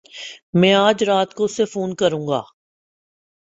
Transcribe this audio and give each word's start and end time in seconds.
میں 0.53 0.73
اج 0.75 1.03
رات 1.03 1.33
کو 1.33 1.43
اسے 1.43 1.65
فون 1.65 1.95
کروں 1.95 2.27
گا۔ 2.27 2.41